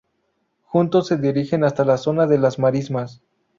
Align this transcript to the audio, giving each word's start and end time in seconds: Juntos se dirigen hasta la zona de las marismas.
Juntos 0.63 1.05
se 1.05 1.17
dirigen 1.17 1.63
hasta 1.63 1.85
la 1.85 1.95
zona 1.97 2.25
de 2.25 2.39
las 2.39 2.57
marismas. 2.57 3.21